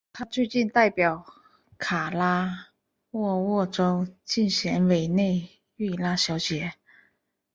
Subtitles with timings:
[0.13, 1.23] 她最近代表
[1.77, 2.69] 卡拉
[3.11, 6.73] 沃沃州竞选委内瑞拉小姐。